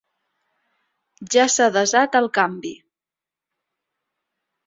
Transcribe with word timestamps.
Ja 1.35 1.43
s'ha 1.55 1.67
desat 1.75 2.17
el 2.21 2.29
canvi. 2.39 2.71